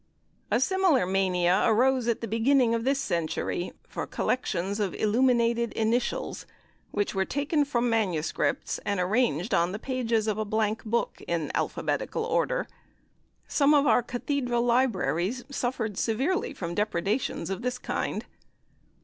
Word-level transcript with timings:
A 0.49 0.59
similar 0.59 1.05
mania 1.05 1.61
arose 1.67 2.07
at 2.07 2.21
the 2.21 2.27
beginning 2.27 2.73
of 2.73 2.85
this 2.85 2.99
century 2.99 3.71
for 3.87 4.07
collections 4.07 4.79
of 4.79 4.95
illuminated 4.95 5.71
initials, 5.73 6.47
which 6.89 7.13
were 7.13 7.23
taken 7.23 7.63
from 7.65 7.87
MSS., 7.87 8.79
and 8.83 8.99
arranged 8.99 9.53
on 9.53 9.73
the 9.73 9.77
pages 9.77 10.27
of 10.27 10.39
a 10.39 10.43
blank 10.43 10.83
book 10.83 11.21
in 11.27 11.51
alphabetical 11.53 12.23
order. 12.25 12.65
Some 13.47 13.75
of 13.75 13.85
our 13.85 14.01
cathedral 14.01 14.63
libraries 14.63 15.45
suffered 15.51 15.99
severely 15.99 16.51
from 16.51 16.73
depredations 16.73 17.51
of 17.51 17.61
this 17.61 17.77
kind. 17.77 18.25